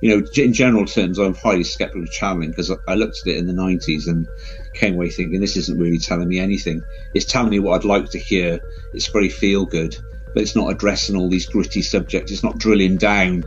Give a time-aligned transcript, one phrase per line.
[0.00, 3.36] you know, in general terms, I'm highly skeptical of channeling because I looked at it
[3.36, 4.26] in the 90s and
[4.74, 6.82] came away thinking this isn't really telling me anything.
[7.14, 8.60] It's telling me what I'd like to hear.
[8.94, 9.96] It's very feel good,
[10.32, 12.32] but it's not addressing all these gritty subjects.
[12.32, 13.44] It's not drilling down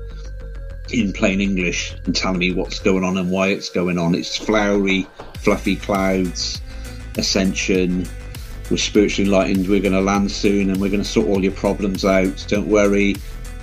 [0.91, 4.13] in plain English and telling me what's going on and why it's going on.
[4.13, 5.07] It's flowery,
[5.39, 6.61] fluffy clouds,
[7.17, 8.07] ascension.
[8.69, 9.67] We're spiritually enlightened.
[9.67, 12.45] We're going to land soon and we're going to sort all your problems out.
[12.47, 13.15] Don't worry.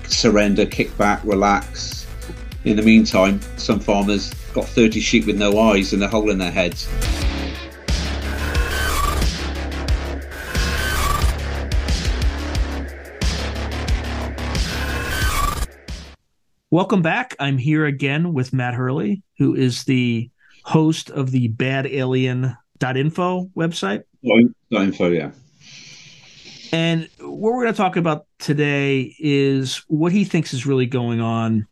[0.09, 2.00] Surrender, kick back, relax.
[2.63, 6.37] In the meantime, some farmers got 30 sheep with no eyes and a hole in
[6.37, 6.87] their heads.
[16.71, 17.35] Welcome back.
[17.41, 20.29] I'm here again with Matt Hurley, who is the
[20.65, 24.03] host of the badaliens.info website.
[24.71, 25.31] Info, yeah.
[26.73, 31.23] And what we're going to talk about today is what he thinks is really going
[31.23, 31.67] on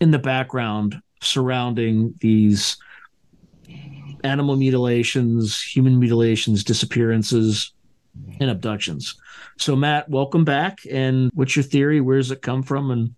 [0.00, 2.76] in the background surrounding these
[4.24, 7.72] animal mutilations, human mutilations, disappearances,
[8.40, 9.16] and abductions.
[9.58, 10.80] So, Matt, welcome back.
[10.90, 12.00] And what's your theory?
[12.00, 12.90] Where does it come from?
[12.90, 13.14] And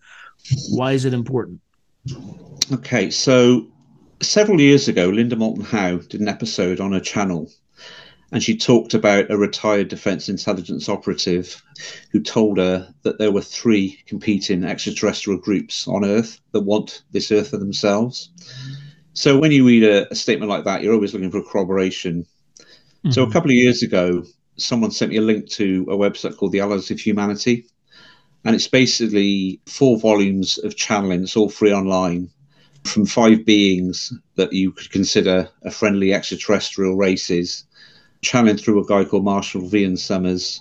[0.71, 1.61] why is it important?
[2.73, 3.67] Okay, so
[4.21, 7.51] several years ago, Linda Moulton Howe did an episode on her channel,
[8.33, 11.63] and she talked about a retired Defence Intelligence operative
[12.11, 17.33] who told her that there were three competing extraterrestrial groups on Earth that want this
[17.33, 18.31] Earth for themselves.
[19.13, 22.25] So when you read a, a statement like that, you're always looking for corroboration.
[22.59, 23.11] Mm-hmm.
[23.11, 24.25] So a couple of years ago,
[24.57, 27.67] someone sent me a link to a website called the Allies of Humanity
[28.45, 31.23] and it's basically four volumes of channeling.
[31.23, 32.31] It's all free online
[32.85, 37.67] from five beings that you could consider a friendly extraterrestrial races,
[38.23, 40.61] channeling through a guy called Marshall Vian Summers.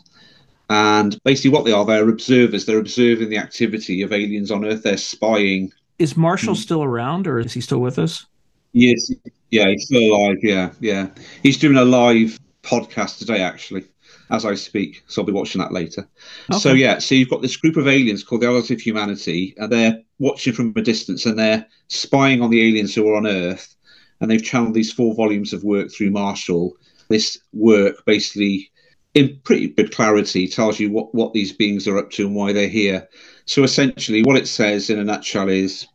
[0.69, 2.65] And basically, what they are, they're observers.
[2.65, 4.83] They're observing the activity of aliens on Earth.
[4.83, 5.71] They're spying.
[5.97, 6.61] Is Marshall hmm.
[6.61, 8.25] still around, or is he still with us?
[8.73, 9.11] Yes,
[9.49, 10.37] yeah, he's still alive.
[10.43, 11.07] Yeah, yeah.
[11.41, 13.85] He's doing a live podcast today, actually
[14.29, 15.03] as I speak.
[15.07, 16.07] So I'll be watching that later.
[16.51, 16.59] Okay.
[16.59, 19.71] So yeah, so you've got this group of aliens called the Allies of Humanity, and
[19.71, 23.75] they're watching from a distance and they're spying on the aliens who are on Earth.
[24.21, 26.75] And they've channeled these four volumes of work through Marshall.
[27.09, 28.71] This work basically,
[29.13, 32.53] in pretty good clarity, tells you what, what these beings are up to and why
[32.53, 33.07] they're here.
[33.45, 35.87] So essentially, what it says in a nutshell is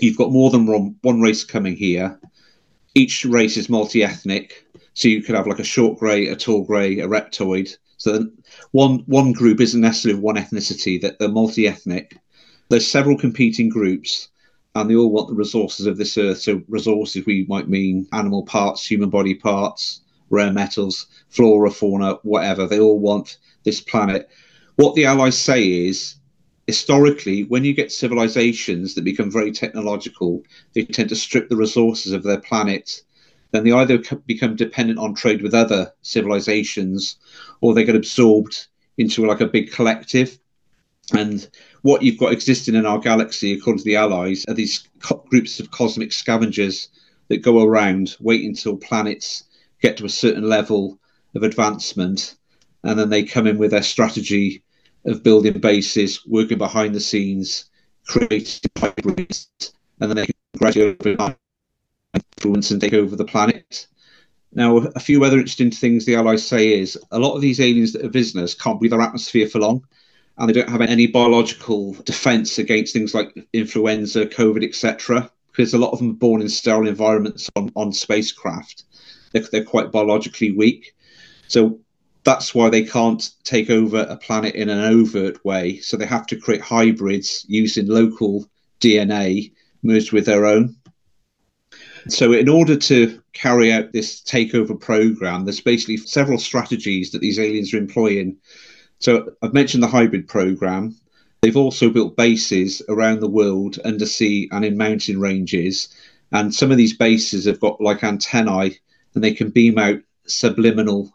[0.00, 2.18] you've got more than one, one race coming here.
[2.94, 6.64] Each race is multi ethnic so you could have like a short grey, a tall
[6.64, 7.76] grey, a reptoid.
[7.96, 8.26] So
[8.72, 12.18] one one group isn't necessarily one ethnicity; that they're multi-ethnic.
[12.68, 14.28] There's several competing groups,
[14.74, 16.38] and they all want the resources of this earth.
[16.38, 22.66] So resources we might mean animal parts, human body parts, rare metals, flora, fauna, whatever.
[22.66, 24.28] They all want this planet.
[24.76, 26.14] What the Allies say is
[26.66, 30.42] historically, when you get civilizations that become very technological,
[30.74, 33.02] they tend to strip the resources of their planet
[33.52, 37.16] then they either become dependent on trade with other civilizations
[37.60, 38.68] or they get absorbed
[38.98, 40.38] into like a big collective.
[41.12, 41.48] And
[41.82, 45.58] what you've got existing in our galaxy, according to the Allies, are these co- groups
[45.58, 46.88] of cosmic scavengers
[47.28, 49.44] that go around, wait until planets
[49.80, 50.98] get to a certain level
[51.34, 52.36] of advancement,
[52.82, 54.62] and then they come in with their strategy
[55.04, 57.66] of building bases, working behind the scenes,
[58.06, 59.48] creating hybrids,
[60.00, 60.96] and then they can gradually
[62.14, 63.86] influence and take over the planet.
[64.52, 67.92] Now, a few other interesting things the Allies say is a lot of these aliens
[67.92, 69.86] that are visitors can't breathe our atmosphere for long,
[70.36, 75.30] and they don't have any biological defense against things like influenza, COVID, etc.
[75.52, 78.84] Because a lot of them are born in sterile environments on, on spacecraft.
[79.32, 80.94] They're, they're quite biologically weak.
[81.48, 81.78] So
[82.24, 85.78] that's why they can't take over a planet in an overt way.
[85.78, 88.48] So they have to create hybrids using local
[88.80, 89.52] DNA
[89.82, 90.76] merged with their own.
[92.08, 97.38] So, in order to carry out this takeover program, there's basically several strategies that these
[97.38, 98.38] aliens are employing.
[99.00, 100.96] So, I've mentioned the hybrid program.
[101.42, 105.88] They've also built bases around the world, undersea and in mountain ranges.
[106.32, 108.78] And some of these bases have got like antennae
[109.14, 111.12] and they can beam out subliminal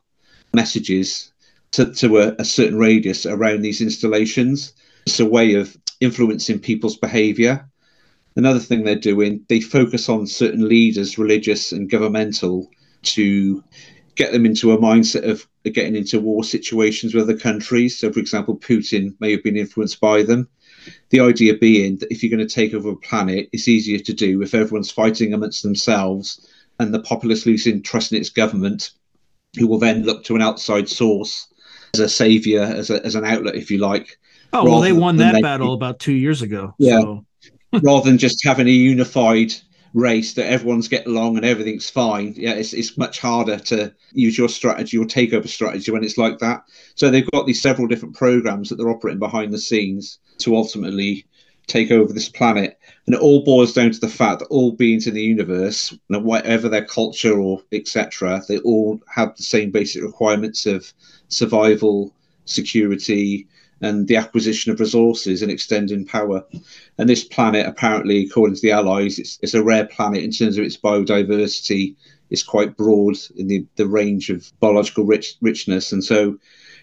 [0.54, 1.32] messages
[1.72, 4.74] to, to a, a certain radius around these installations.
[5.06, 7.70] It's a way of influencing people's behavior
[8.36, 12.70] another thing they're doing, they focus on certain leaders, religious and governmental,
[13.04, 13.64] to
[14.16, 17.98] get them into a mindset of getting into war situations with other countries.
[17.98, 20.48] So, for example, Putin may have been influenced by them.
[21.10, 24.14] The idea being that if you're going to take over a planet, it's easier to
[24.14, 26.48] do if everyone's fighting amongst themselves
[26.80, 28.92] and the populace losing trust in its government,
[29.57, 31.48] who will then look to an outside source
[31.94, 34.18] as a savior, as, a, as an outlet, if you like.
[34.54, 36.74] Oh, well, they won that they, battle about two years ago.
[36.77, 37.01] Yeah.
[37.01, 37.25] So
[37.83, 39.54] rather than just having a unified
[39.94, 42.33] race that everyone's getting along and everything's fine.
[42.36, 46.38] Yeah, it's, it's much harder to use your strategy your takeover strategy when it's like
[46.39, 46.63] that.
[46.95, 51.25] So they've got these several different programs that they're operating behind the scenes to ultimately
[51.68, 52.80] take over this planet.
[53.06, 56.70] And it all boils down to the fact that all beings in the universe, whatever
[56.70, 60.92] their culture or etc., they all have the same basic requirements of
[61.28, 62.14] survival,
[62.46, 63.48] security,
[63.82, 66.44] and the acquisition of resources and extending power.
[66.98, 70.58] And this planet, apparently, according to the Allies, it's, it's a rare planet in terms
[70.58, 71.96] of its biodiversity.
[72.30, 75.92] It's quite broad in the, the range of biological rich, richness.
[75.92, 76.38] And so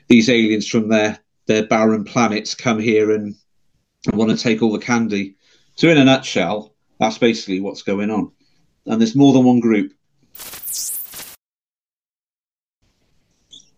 [0.09, 3.35] these aliens from their, their barren planets come here and
[4.11, 5.37] want to take all the candy.
[5.77, 8.33] So, in a nutshell, that's basically what's going on.
[8.87, 9.93] And there's more than one group.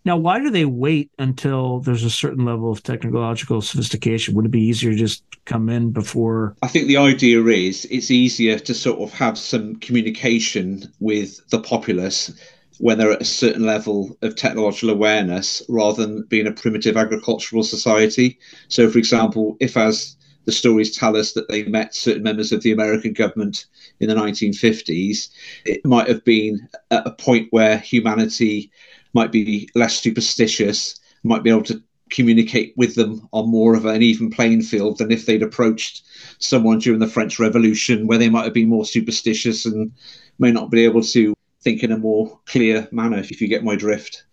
[0.06, 4.35] Now, why do they wait until there's a certain level of technological sophistication?
[4.35, 6.56] Would it be easier to just come in before?
[6.62, 11.59] I think the idea is it's easier to sort of have some communication with the
[11.59, 12.31] populace
[12.79, 17.62] when they're at a certain level of technological awareness rather than being a primitive agricultural
[17.62, 18.38] society.
[18.69, 22.62] So, for example, if as the stories tell us that they met certain members of
[22.62, 23.67] the American government
[24.00, 25.31] in the 1950s,
[25.65, 28.71] it might have been at a point where humanity
[29.15, 34.03] might be less superstitious, might be able to communicate with them on more of an
[34.03, 36.03] even playing field than if they'd approached
[36.38, 39.91] someone during the French Revolution, where they might have been more superstitious and
[40.38, 43.75] may not be able to think in a more clear manner, if you get my
[43.75, 44.25] drift.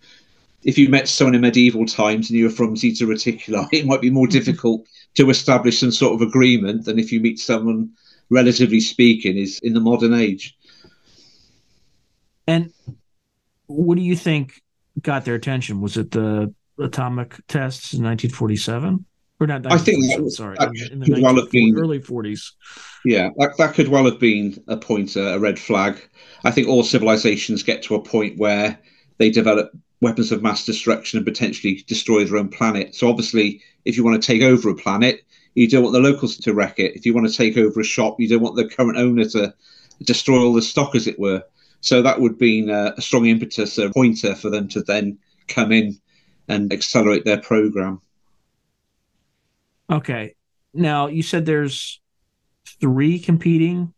[0.63, 4.01] If you met someone in medieval times and you were from Zeta Reticuli, it might
[4.01, 4.85] be more difficult
[5.15, 7.91] to establish some sort of agreement than if you meet someone,
[8.29, 10.55] relatively speaking, is in the modern age.
[12.45, 12.71] And
[13.65, 14.61] what do you think
[15.01, 15.81] got their attention?
[15.81, 19.05] Was it the atomic tests in 1947?
[19.41, 19.65] Or not?
[19.71, 22.51] I think that, sorry, that in, in the could well have been early 40s.
[23.03, 25.99] Yeah, that, that could well have been a pointer, a red flag.
[26.43, 28.79] I think all civilizations get to a point where
[29.17, 32.93] they develop weapons of mass destruction and potentially destroy their own planet.
[32.93, 35.23] So obviously, if you want to take over a planet,
[35.55, 36.95] you don't want the locals to wreck it.
[36.95, 39.55] If you want to take over a shop, you don't want the current owner to
[40.03, 41.43] destroy all the stock, as it were.
[41.79, 45.17] So that would be a, a strong impetus, a pointer for them to then
[45.47, 45.99] come in
[46.47, 48.01] and accelerate their program.
[49.91, 50.35] Okay.
[50.73, 51.99] Now you said there's
[52.79, 53.93] three competing.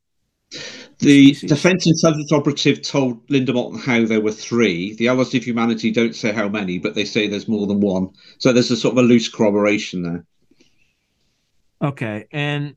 [1.00, 1.50] The species?
[1.50, 4.96] Defence Intelligence Operative told Linda Moulton Howe there were three.
[4.96, 8.10] The Allies of Humanity don't say how many, but they say there's more than one.
[8.38, 10.26] So there's a sort of a loose corroboration there.
[11.82, 12.28] Okay.
[12.32, 12.76] And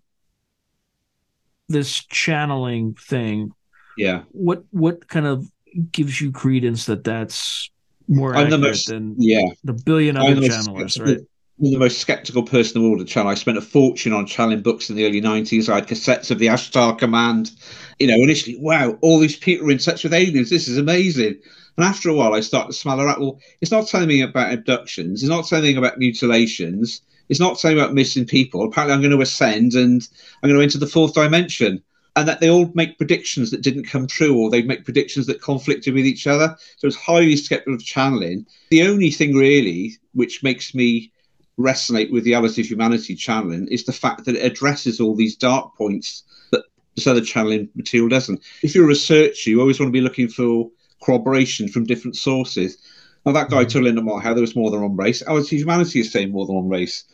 [1.68, 3.52] this channeling thing,
[3.96, 4.22] yeah.
[4.32, 5.46] What what kind of
[5.90, 7.70] gives you credence that that's
[8.08, 9.46] more I'm accurate most, than yeah.
[9.64, 11.18] the billion other channelers, right?
[11.58, 13.30] The most skeptical person in the world at channel.
[13.30, 15.70] I spent a fortune on channeling books in the early 90s.
[15.70, 17.50] I had cassettes of the Ashtar Command.
[17.98, 20.50] You know, initially, wow, all these people are in touch with aliens.
[20.50, 21.36] This is amazing.
[21.78, 23.20] And after a while, I started to smell around.
[23.22, 25.22] Well, it's not telling me about abductions.
[25.22, 27.00] It's not telling me about mutilations.
[27.30, 28.62] It's not saying about missing people.
[28.62, 30.06] Apparently, I'm going to ascend and
[30.42, 31.82] I'm going to enter the fourth dimension
[32.16, 35.40] and that they all make predictions that didn't come true or they make predictions that
[35.40, 36.54] conflicted with each other.
[36.76, 38.46] So it's highly skeptical of channeling.
[38.70, 41.12] The only thing really which makes me
[41.58, 45.36] resonate with the Allies of Humanity channeling is the fact that it addresses all these
[45.36, 46.64] dark points that
[46.94, 48.42] this other channeling material doesn't.
[48.62, 50.70] If you're a researcher, you always want to be looking for
[51.02, 52.78] corroboration from different sources.
[53.24, 55.22] Now, that guy told Linda Moulton Howe there was more than one race.
[55.22, 57.04] Allies of Humanity is saying more than one race.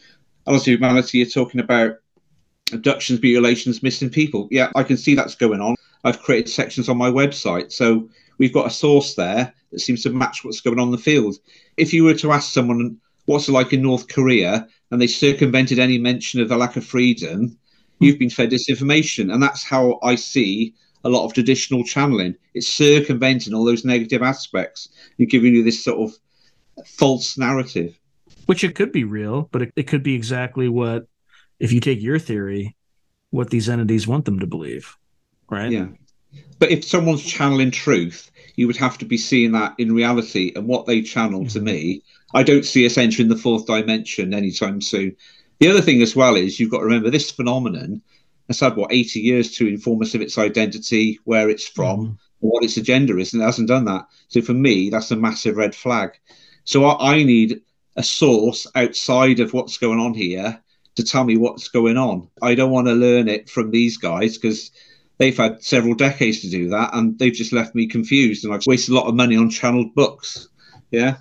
[0.46, 1.96] Allies of Humanity are talking about
[2.72, 4.48] abductions, mutilations, missing people.
[4.50, 5.76] Yeah, I can see that's going on.
[6.04, 7.72] I've created sections on my website.
[7.72, 8.08] So
[8.38, 11.36] we've got a source there that seems to match what's going on in the field.
[11.76, 15.78] If you were to ask someone what's it like in North Korea and they circumvented
[15.78, 17.56] any mention of the lack of freedom,
[18.00, 19.32] you've been fed disinformation.
[19.32, 20.74] And that's how I see
[21.04, 22.36] a lot of traditional channeling.
[22.54, 24.88] It's circumventing all those negative aspects
[25.18, 27.98] and giving you this sort of false narrative.
[28.46, 31.06] Which it could be real, but it, it could be exactly what
[31.60, 32.76] if you take your theory,
[33.30, 34.96] what these entities want them to believe,
[35.48, 35.70] right?
[35.70, 35.86] Yeah.
[36.58, 40.52] But if someone's channeling truth, you would have to be seeing that in reality.
[40.54, 41.48] And what they channel mm-hmm.
[41.48, 42.02] to me,
[42.34, 45.16] I don't see us entering the fourth dimension anytime soon.
[45.58, 48.02] The other thing as well is you've got to remember this phenomenon
[48.48, 52.18] has had what 80 years to inform us of its identity, where it's from, mm.
[52.40, 54.06] what its agenda is, and it hasn't done that.
[54.28, 56.18] So for me, that's a massive red flag.
[56.64, 57.60] So I, I need
[57.96, 60.60] a source outside of what's going on here
[60.96, 62.28] to tell me what's going on.
[62.42, 64.70] I don't want to learn it from these guys because
[65.22, 68.66] they've had several decades to do that and they've just left me confused and I've
[68.66, 70.48] wasted a lot of money on channeled books.
[70.90, 71.18] Yeah.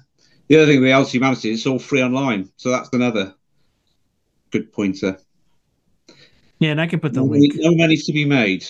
[0.47, 2.49] The other thing with of Humanity, it's all free online.
[2.57, 3.35] So that's another
[4.49, 5.19] good pointer.
[6.57, 7.53] Yeah, and I can put the no link.
[7.55, 8.65] Money, no money to be made.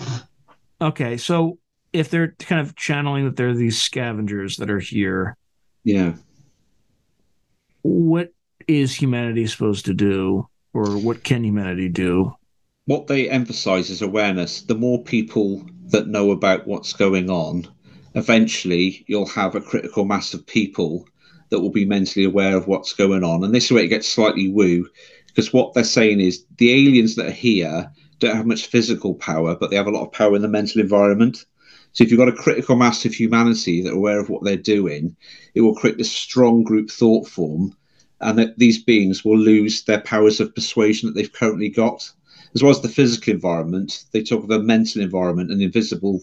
[0.00, 0.74] Yeah, and I can put the no link.
[0.80, 1.12] Money, no money to be made.
[1.12, 1.58] Okay, so
[1.92, 5.36] if they're kind of channeling that they're these scavengers that are here,
[5.84, 6.14] yeah,
[7.82, 8.32] what
[8.66, 12.34] is humanity supposed to do, or what can humanity do?
[12.90, 14.62] What they emphasize is awareness.
[14.62, 17.68] The more people that know about what's going on,
[18.16, 21.06] eventually you'll have a critical mass of people
[21.50, 23.44] that will be mentally aware of what's going on.
[23.44, 24.88] And this is where it gets slightly woo,
[25.28, 29.54] because what they're saying is the aliens that are here don't have much physical power,
[29.54, 31.46] but they have a lot of power in the mental environment.
[31.92, 34.56] So if you've got a critical mass of humanity that are aware of what they're
[34.56, 35.14] doing,
[35.54, 37.72] it will create this strong group thought form,
[38.20, 42.10] and that these beings will lose their powers of persuasion that they've currently got.
[42.54, 46.20] As well as the physical environment, they talk of a mental environment, an invisible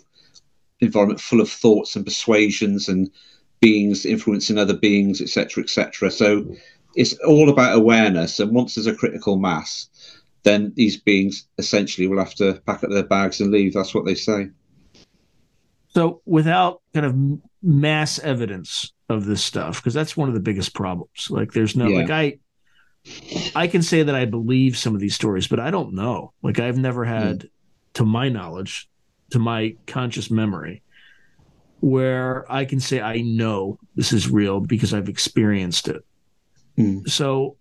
[0.80, 3.10] environment full of thoughts and persuasions and
[3.60, 6.12] beings influencing other beings, etc., etc.
[6.12, 6.46] So
[6.96, 8.40] it's all about awareness.
[8.40, 9.88] And once there's a critical mass,
[10.44, 13.74] then these beings essentially will have to pack up their bags and leave.
[13.74, 14.50] That's what they say.
[15.90, 20.74] So, without kind of mass evidence of this stuff, because that's one of the biggest
[20.74, 21.28] problems.
[21.30, 22.00] Like, there's no yeah.
[22.00, 22.40] like I,
[23.56, 26.34] I can say that I believe some of these stories, but I don't know.
[26.42, 27.50] Like, I've never had, mm.
[27.96, 28.90] to my knowledge,
[29.32, 30.82] to my conscious memory,
[31.80, 36.04] where I can say I know this is real because I've experienced it.
[36.78, 37.08] Mm.
[37.10, 37.58] So,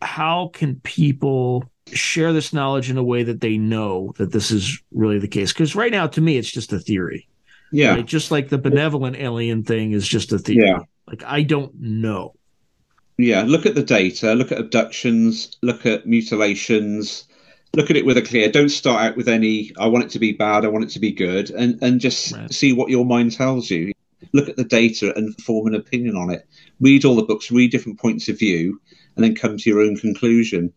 [0.00, 4.82] how can people share this knowledge in a way that they know that this is
[4.92, 5.52] really the case?
[5.52, 7.28] Because right now, to me, it's just a theory.
[7.70, 7.94] Yeah.
[7.94, 8.06] Right?
[8.06, 10.66] Just like the benevolent alien thing is just a theory.
[10.66, 10.80] Yeah.
[11.06, 12.34] Like, I don't know.
[13.18, 13.44] Yeah.
[13.46, 17.26] Look at the data, look at abductions, look at mutilations,
[17.74, 20.18] look at it with a clear don't start out with any i want it to
[20.18, 22.52] be bad i want it to be good and and just right.
[22.52, 23.92] see what your mind tells you
[24.32, 26.46] look at the data and form an opinion on it
[26.80, 28.80] read all the books read different points of view
[29.16, 30.72] and then come to your own conclusion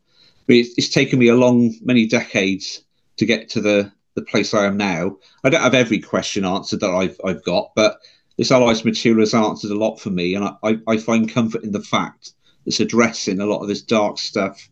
[0.47, 2.83] it's, it's taken me a long many decades
[3.17, 6.79] to get to the the place i am now i don't have every question answered
[6.79, 7.99] that i've i've got but
[8.37, 11.71] this allies material has answered a lot for me and I, I, find comfort in
[11.71, 12.33] the fact
[12.65, 14.69] that's addressing a lot of this dark stuff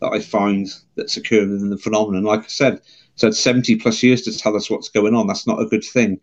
[0.00, 2.24] that I find that's occurring in the phenomenon.
[2.24, 2.80] Like I said,
[3.14, 5.26] it's had 70 plus years to tell us what's going on.
[5.26, 6.20] That's not a good thing.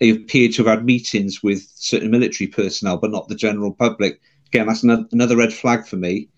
[0.00, 4.20] They appear to have had meetings with certain military personnel, but not the general public.
[4.46, 6.28] Again, that's another red flag for me.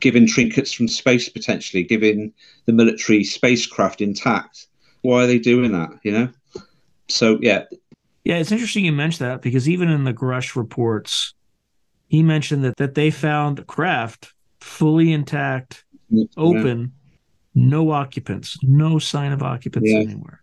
[0.00, 2.32] Giving trinkets from space potentially, giving
[2.66, 4.66] the military spacecraft intact.
[5.02, 5.90] Why are they doing that?
[6.02, 6.28] You know?
[7.08, 7.64] So, yeah.
[8.24, 11.34] Yeah, it's interesting you mentioned that because even in the Grusch reports,
[12.08, 15.84] he mentioned that, that they found craft fully intact
[16.36, 16.92] open,
[17.54, 17.62] yeah.
[17.68, 19.98] no occupants, no sign of occupants yeah.
[19.98, 20.42] anywhere.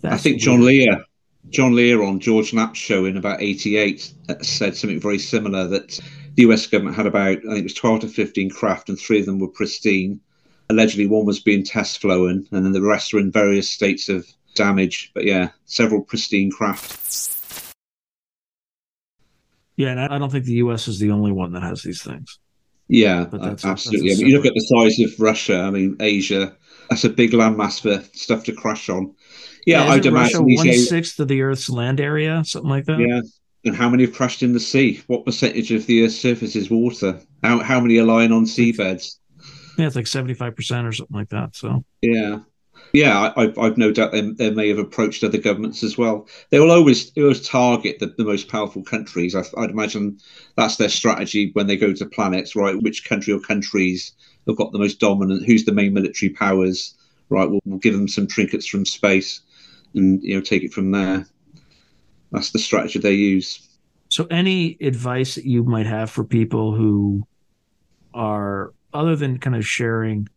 [0.00, 1.04] That's I think John Lear,
[1.50, 6.00] John Lear on George Knapp's show in about '88 uh, said something very similar that
[6.34, 9.20] the US government had about I think it was 12 to 15 craft, and three
[9.20, 10.20] of them were pristine.
[10.68, 14.26] Allegedly, one was being test flown, and then the rest were in various states of
[14.56, 15.12] damage.
[15.14, 17.74] But yeah, several pristine craft.
[19.76, 20.88] Yeah, and I don't think the U.S.
[20.88, 22.38] is the only one that has these things.
[22.88, 23.26] Yeah,
[23.64, 24.12] absolutely.
[24.12, 25.60] I mean, you look at the size of Russia.
[25.60, 26.56] I mean, Asia.
[26.88, 29.14] That's a big landmass for stuff to crash on.
[29.66, 33.00] Yeah, yeah I'd imagine one sixth of the Earth's land area, something like that.
[33.00, 33.20] Yeah,
[33.64, 35.02] and how many have crashed in the sea?
[35.08, 37.20] What percentage of the Earth's surface is water?
[37.42, 39.16] How how many are lying on seabeds?
[39.76, 41.56] Yeah, it's like seventy five percent or something like that.
[41.56, 42.38] So yeah,
[42.92, 46.26] yeah, I, have I've no doubt they, they may have approached other governments as well.
[46.50, 49.34] They will always always target the, the most powerful countries.
[49.34, 50.18] I, would imagine
[50.56, 52.80] that's their strategy when they go to planets, right?
[52.80, 54.12] Which country or countries
[54.46, 55.44] have got the most dominant?
[55.46, 56.94] Who's the main military powers?
[57.28, 59.40] Right, we'll, we'll give them some trinkets from space,
[59.94, 61.26] and you know take it from there.
[62.32, 63.60] That's the strategy they use.
[64.08, 67.26] So, any advice that you might have for people who
[68.14, 70.28] are other than kind of sharing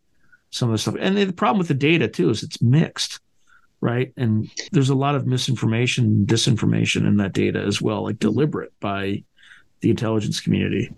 [0.49, 0.95] some of the stuff.
[0.99, 3.19] And the problem with the data too is it's mixed,
[3.81, 4.11] right?
[4.17, 9.23] And there's a lot of misinformation, disinformation in that data as well, like deliberate by
[9.81, 10.91] the intelligence community.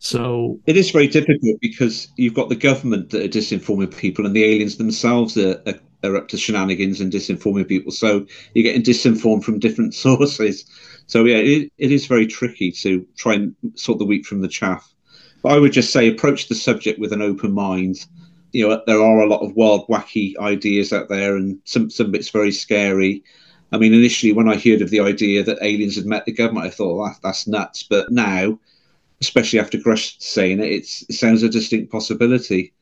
[0.00, 4.34] So it is very difficult because you've got the government that are disinforming people, and
[4.34, 5.74] the aliens themselves are, are,
[6.04, 7.90] are up to shenanigans and disinforming people.
[7.90, 8.24] So
[8.54, 10.64] you're getting disinformed from different sources.
[11.06, 14.48] So yeah, it, it is very tricky to try and sort the wheat from the
[14.48, 14.92] chaff.
[15.42, 18.04] But I would just say approach the subject with an open mind
[18.52, 22.10] you know there are a lot of wild, wacky ideas out there, and some some
[22.10, 23.22] bits very scary.
[23.72, 26.66] I mean, initially when I heard of the idea that aliens had met the government,
[26.66, 27.82] I thought well, that's nuts.
[27.82, 28.58] But now,
[29.20, 32.72] especially after Grusch saying it, it sounds a distinct possibility.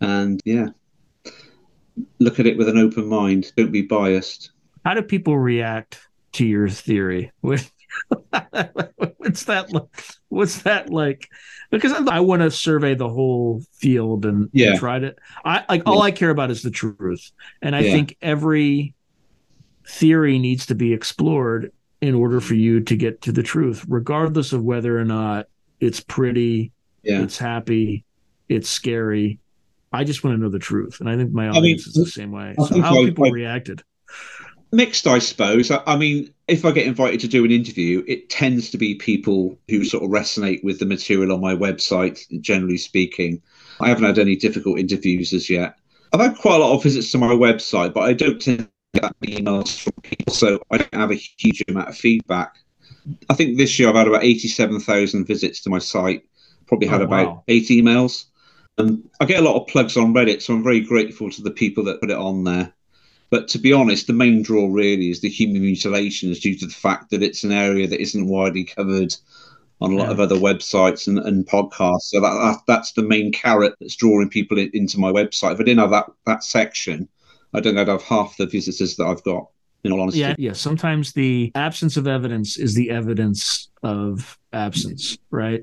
[0.00, 0.68] And yeah,
[2.18, 3.52] look at it with an open mind.
[3.56, 4.50] Don't be biased.
[4.84, 6.00] How do people react
[6.32, 7.32] to your theory?
[9.16, 9.84] what's that like?
[10.28, 11.28] What's that like?
[11.70, 14.70] Because I want to survey the whole field and, yeah.
[14.70, 15.14] and try to.
[15.44, 17.32] I like all I care about is the truth,
[17.62, 17.92] and I yeah.
[17.92, 18.94] think every
[19.86, 24.52] theory needs to be explored in order for you to get to the truth, regardless
[24.52, 25.46] of whether or not
[25.80, 26.72] it's pretty,
[27.02, 27.22] yeah.
[27.22, 28.04] it's happy,
[28.48, 29.38] it's scary.
[29.92, 31.94] I just want to know the truth, and I think my audience I mean, is
[31.94, 32.54] the same way.
[32.58, 33.82] So how I, people I, reacted?
[34.74, 35.70] Mixed, I suppose.
[35.70, 39.56] I mean, if I get invited to do an interview, it tends to be people
[39.68, 42.18] who sort of resonate with the material on my website.
[42.40, 43.40] Generally speaking,
[43.80, 45.76] I haven't had any difficult interviews as yet.
[46.12, 49.12] I've had quite a lot of visits to my website, but I don't tend get
[49.20, 52.56] emails from people, so I don't have a huge amount of feedback.
[53.30, 56.24] I think this year I've had about 87,000 visits to my site,
[56.66, 57.44] probably had oh, about wow.
[57.46, 58.24] eight emails.
[58.76, 61.52] And I get a lot of plugs on Reddit, so I'm very grateful to the
[61.52, 62.72] people that put it on there.
[63.30, 66.72] But to be honest, the main draw really is the human mutilations due to the
[66.72, 69.14] fact that it's an area that isn't widely covered
[69.80, 70.12] on a lot yeah.
[70.12, 72.02] of other websites and, and podcasts.
[72.02, 75.54] So that, that, that's the main carrot that's drawing people in, into my website.
[75.54, 77.08] If I didn't have that that section,
[77.52, 79.48] I don't know I'd have half the visitors that I've got.
[79.82, 80.54] In all honesty, yeah, yeah.
[80.54, 85.62] Sometimes the absence of evidence is the evidence of absence, right?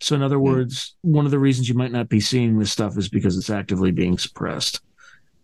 [0.00, 0.42] So, in other yeah.
[0.42, 3.48] words, one of the reasons you might not be seeing this stuff is because it's
[3.48, 4.80] actively being suppressed.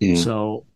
[0.00, 0.16] Yeah.
[0.16, 0.66] So,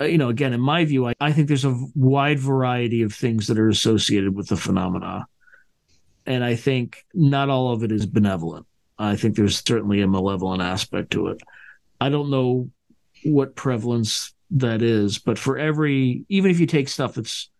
[0.00, 3.12] Uh, you know, again, in my view, I, I think there's a wide variety of
[3.12, 5.26] things that are associated with the phenomena.
[6.26, 8.66] And I think not all of it is benevolent.
[8.98, 11.42] I think there's certainly a malevolent aspect to it.
[12.00, 12.70] I don't know
[13.24, 15.18] what prevalence that is.
[15.18, 17.50] But for every, even if you take stuff that's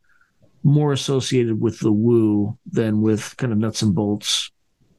[0.62, 4.50] more associated with the woo than with kind of nuts and bolts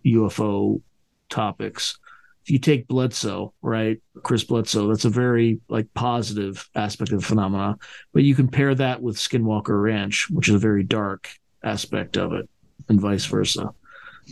[0.05, 0.81] UFO
[1.29, 1.97] topics,
[2.45, 7.77] you take Bledsoe, right, Chris Bledsoe, that's a very like positive aspect of the phenomena.
[8.13, 11.29] But you compare that with Skinwalker Ranch, which is a very dark
[11.63, 12.49] aspect of it,
[12.89, 13.69] and vice versa.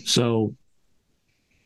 [0.05, 0.55] So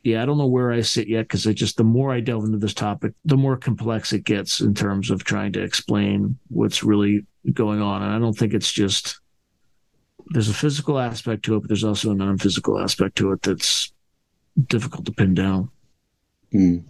[0.04, 2.44] yeah, I don't know where I sit yet because I just the more I delve
[2.44, 6.84] into this topic, the more complex it gets in terms of trying to explain what's
[6.84, 8.04] really going on.
[8.04, 9.20] And I don't think it's just
[10.28, 13.94] there's a physical aspect to it, but there's also a non-physical aspect to it that's
[14.68, 15.70] difficult to pin down.
[16.54, 16.84] Mm.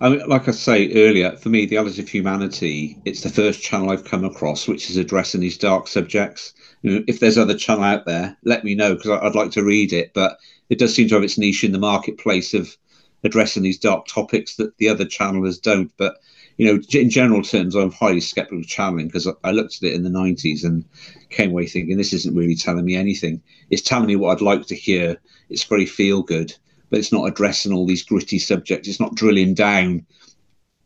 [0.00, 3.62] I mean, like I say earlier, for me, the Others of Humanity, it's the first
[3.62, 6.54] channel I've come across which is addressing these dark subjects.
[6.82, 9.64] You know, if there's other channel out there, let me know because I'd like to
[9.64, 10.12] read it.
[10.14, 10.38] But
[10.70, 12.74] it does seem to have its niche in the marketplace of
[13.22, 15.92] addressing these dark topics that the other channelers don't.
[15.98, 16.16] But
[16.56, 19.94] you know, in general terms, I'm highly skeptical of channeling because I looked at it
[19.94, 20.84] in the 90s and
[21.28, 23.42] came away thinking this isn't really telling me anything.
[23.70, 25.18] It's telling me what I'd like to hear.
[25.48, 26.54] It's very feel good,
[26.90, 28.88] but it's not addressing all these gritty subjects.
[28.88, 30.06] It's not drilling down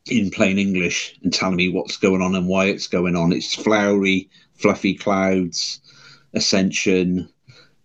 [0.07, 3.33] in plain English and telling me what's going on and why it's going on.
[3.33, 5.81] It's flowery, fluffy clouds,
[6.35, 7.29] ascension,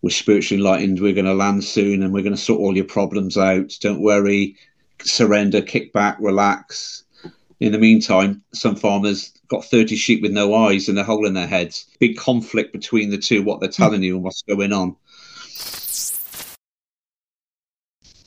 [0.02, 1.00] we're spiritually enlightened.
[1.00, 3.78] We're going to land soon and we're going to sort all your problems out.
[3.82, 4.56] Don't worry,
[5.04, 7.04] surrender, kick back, relax.
[7.60, 11.34] In the meantime, some farmers got 30 sheep with no eyes and a hole in
[11.34, 11.86] their heads.
[12.00, 14.96] Big conflict between the two, what they're telling you and what's going on.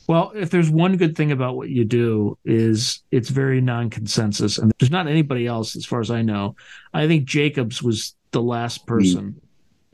[0.07, 4.71] Well, if there's one good thing about what you do is it's very non-consensus and
[4.79, 6.55] there's not anybody else as far as I know.
[6.93, 9.39] I think Jacobs was the last person mm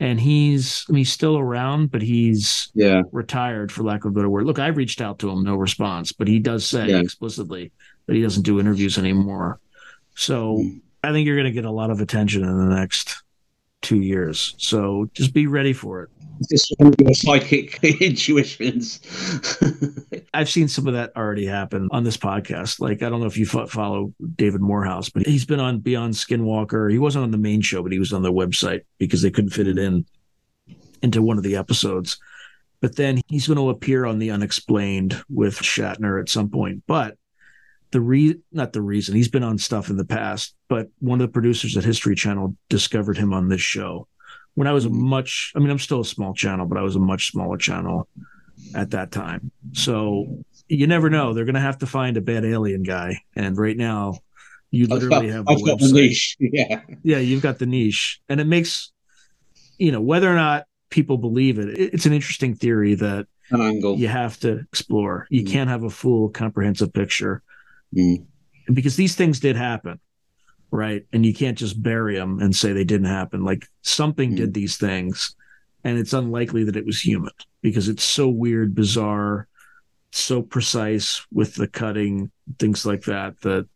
[0.00, 4.14] and he's I mean, he's still around, but he's yeah retired for lack of a
[4.14, 4.46] better word.
[4.46, 7.00] Look, I reached out to him, no response, but he does say yeah.
[7.00, 7.70] explicitly
[8.06, 9.60] that he doesn't do interviews anymore.
[10.16, 10.80] So mm.
[11.04, 13.22] I think you're going to get a lot of attention in the next
[13.82, 14.54] two years.
[14.58, 16.10] So just be ready for it.
[16.48, 19.00] Just your psychic intuitions.
[20.34, 22.80] I've seen some of that already happen on this podcast.
[22.80, 26.90] Like, I don't know if you follow David Morehouse, but he's been on Beyond Skinwalker.
[26.90, 29.50] He wasn't on the main show, but he was on the website because they couldn't
[29.50, 30.06] fit it in
[31.02, 32.18] into one of the episodes.
[32.80, 36.84] But then he's going to appear on the Unexplained with Shatner at some point.
[36.86, 37.18] But
[37.92, 41.28] the re not the reason he's been on stuff in the past, but one of
[41.28, 44.06] the producers at History Channel discovered him on this show
[44.54, 45.08] when I was a mm-hmm.
[45.08, 48.08] much I mean I'm still a small channel, but I was a much smaller channel
[48.74, 49.50] at that time.
[49.72, 51.34] So you never know.
[51.34, 53.22] They're gonna have to find a bad alien guy.
[53.34, 54.18] And right now
[54.70, 56.36] you literally have I've got the niche.
[56.40, 56.82] Yeah.
[57.02, 58.20] Yeah, you've got the niche.
[58.28, 58.92] And it makes
[59.78, 63.96] you know, whether or not people believe it, it's an interesting theory that an angle
[63.96, 65.26] you have to explore.
[65.30, 65.50] You mm.
[65.50, 67.42] can't have a full comprehensive picture
[67.96, 68.26] Mm.
[68.72, 69.98] Because these things did happen,
[70.70, 71.04] right?
[71.12, 73.44] And you can't just bury them and say they didn't happen.
[73.44, 74.36] Like something mm.
[74.36, 75.34] did these things,
[75.84, 79.48] and it's unlikely that it was human because it's so weird, bizarre,
[80.12, 83.68] so precise with the cutting, things like that, that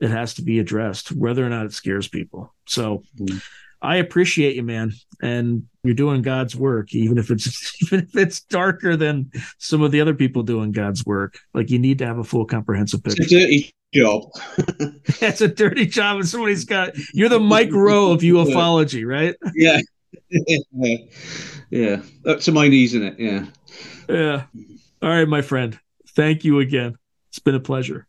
[0.00, 2.54] it has to be addressed, whether or not it scares people.
[2.66, 3.42] So, mm.
[3.82, 8.40] I appreciate you, man, and you're doing God's work, even if it's even if it's
[8.40, 11.38] darker than some of the other people doing God's work.
[11.54, 13.22] Like you need to have a full comprehensive picture.
[13.22, 14.30] It's a dirty job.
[15.20, 16.92] That's a dirty job, and somebody's got.
[17.14, 19.34] You're the Mike Rowe of ufology, right?
[19.54, 19.80] Yeah,
[20.28, 20.96] yeah,
[21.70, 22.02] yeah.
[22.26, 23.18] Up to my knees in it.
[23.18, 23.46] Yeah,
[24.08, 24.42] yeah.
[25.02, 25.78] All right, my friend.
[26.10, 26.96] Thank you again.
[27.28, 28.06] It's been a pleasure.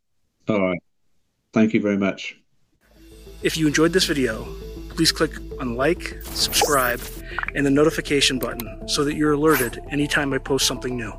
[0.49, 0.81] All right.
[1.53, 2.37] Thank you very much.
[3.43, 4.47] If you enjoyed this video,
[4.95, 7.01] please click on like, subscribe,
[7.55, 11.11] and the notification button so that you're alerted anytime I post something new.